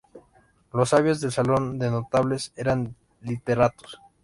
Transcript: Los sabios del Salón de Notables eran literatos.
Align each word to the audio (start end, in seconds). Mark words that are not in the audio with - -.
Los 0.73 0.89
sabios 0.89 1.21
del 1.21 1.31
Salón 1.31 1.77
de 1.77 1.91
Notables 1.91 2.53
eran 2.55 2.95
literatos. 3.21 4.01